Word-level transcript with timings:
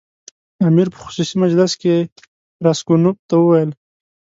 امیر 0.67 0.87
په 0.93 0.97
خصوصي 1.03 1.35
مجلس 1.43 1.71
کې 1.81 1.95
راسګونوف 2.65 3.17
ته 3.29 3.35
وویل. 3.39 3.69